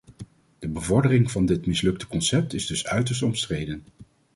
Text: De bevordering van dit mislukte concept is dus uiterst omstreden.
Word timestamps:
De 0.59 0.67
bevordering 0.69 1.31
van 1.31 1.45
dit 1.45 1.65
mislukte 1.65 2.07
concept 2.07 2.53
is 2.53 2.65
dus 2.67 2.87
uiterst 2.87 3.21
omstreden. 3.23 3.83